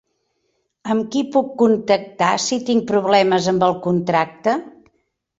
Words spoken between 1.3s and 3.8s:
puc contactar si tinc problemes amb el